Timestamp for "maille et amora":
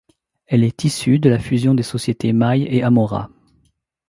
2.33-3.29